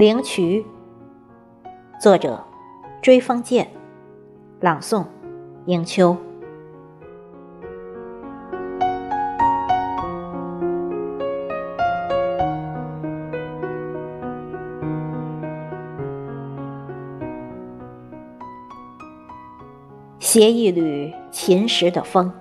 [0.00, 0.64] 灵渠，
[2.00, 2.42] 作者：
[3.02, 3.68] 追风剑，
[4.58, 5.04] 朗诵：
[5.66, 6.16] 迎秋。
[20.18, 22.32] 携一缕秦时的风，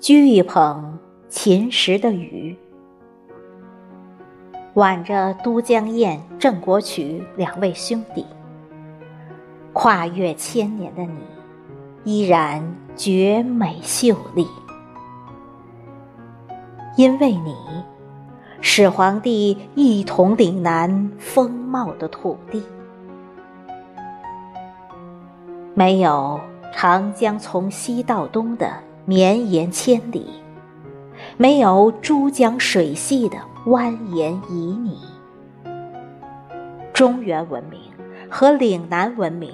[0.00, 2.58] 掬一捧秦时的雨。
[4.80, 8.24] 挽着都江堰、郑国渠两位兄弟，
[9.74, 11.20] 跨越千年的你，
[12.02, 12.64] 依然
[12.96, 14.46] 绝美秀丽。
[16.96, 17.54] 因为你，
[18.62, 22.62] 始皇帝一统岭南丰茂的土地。
[25.74, 26.40] 没有
[26.72, 28.72] 长江从西到东的
[29.04, 30.26] 绵延千里，
[31.36, 33.36] 没有珠江水系的。
[33.66, 34.96] 蜿蜒旖旎，
[36.94, 37.78] 中原文明
[38.30, 39.52] 和岭南文明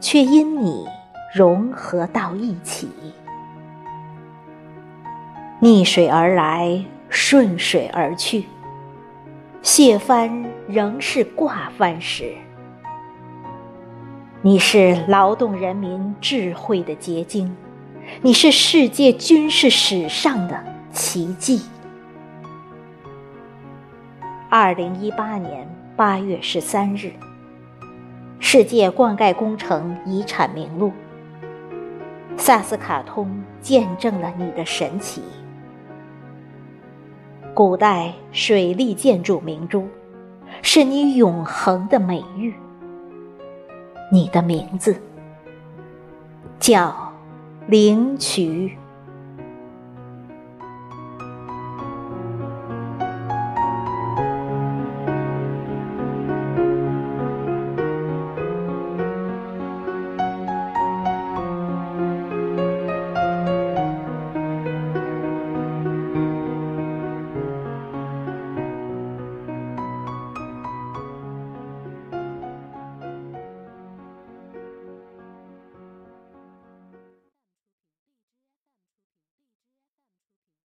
[0.00, 0.84] 却因你
[1.32, 2.88] 融合到一起。
[5.60, 8.46] 逆水而来，顺水而去，
[9.62, 12.32] 卸帆仍是挂帆时。
[14.42, 17.56] 你是劳动人民智慧的结晶，
[18.22, 21.62] 你是世界军事史上的奇迹。
[24.58, 27.12] 二零一八年八月十三日，
[28.40, 30.94] 世界灌溉工程遗产名录，
[32.38, 35.22] 萨斯卡通见证了你的神奇。
[37.52, 39.86] 古代水利建筑明珠，
[40.62, 42.54] 是你永恒的美誉。
[44.10, 44.96] 你的名字
[46.58, 47.12] 叫
[47.66, 48.74] 灵渠。